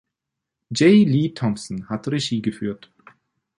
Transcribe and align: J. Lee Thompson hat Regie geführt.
J. 0.71 1.05
Lee 1.05 1.29
Thompson 1.31 1.87
hat 1.87 2.07
Regie 2.07 2.41
geführt. 2.41 2.91